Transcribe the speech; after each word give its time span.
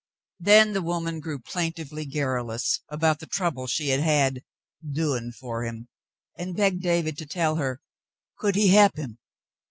Then 0.39 0.73
the 0.73 0.81
woman 0.81 1.19
grew 1.19 1.37
plaintively 1.37 2.07
garrulous 2.07 2.79
about 2.89 3.19
the 3.19 3.27
trouble 3.27 3.67
she 3.67 3.89
had 3.89 3.99
had 3.99 4.41
"doin' 4.83 5.31
fer 5.31 5.63
him," 5.63 5.89
and 6.39 6.57
begged 6.57 6.81
David 6.81 7.19
to 7.19 7.27
tell 7.27 7.57
her 7.57 7.81
"could 8.35 8.55
he 8.55 8.69
he'p 8.69 8.97
'im." 8.97 9.19